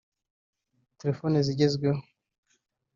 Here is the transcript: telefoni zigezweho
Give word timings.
telefoni 0.99 1.37
zigezweho 1.47 1.99